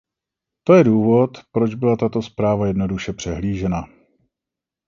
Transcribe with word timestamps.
To 0.63 0.73
je 0.73 0.83
důvod, 0.83 1.37
proč 1.51 1.73
byla 1.75 1.97
tato 1.97 2.21
zpráva 2.21 2.67
jednoduše 2.67 3.13
přehlížena. 3.13 3.87